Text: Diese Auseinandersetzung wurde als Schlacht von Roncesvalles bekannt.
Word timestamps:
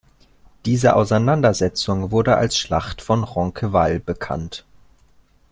Diese 0.65 0.95
Auseinandersetzung 0.95 2.09
wurde 2.09 2.35
als 2.35 2.57
Schlacht 2.57 3.03
von 3.03 3.23
Roncesvalles 3.23 4.01
bekannt. 4.03 4.65